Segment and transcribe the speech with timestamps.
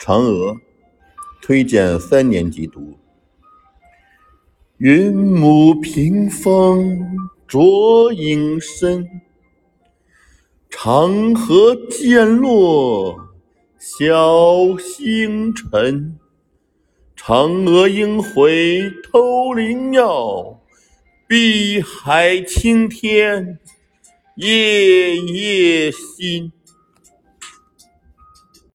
[0.00, 0.58] 嫦娥
[1.42, 2.98] 推荐三年级读。
[4.78, 9.06] 云母屏风烛影深
[10.70, 13.28] 长河渐落
[13.78, 16.18] 晓星沉
[17.14, 20.62] 嫦娥应悔偷灵药
[21.28, 23.58] 碧海青天
[24.36, 26.50] 夜夜心。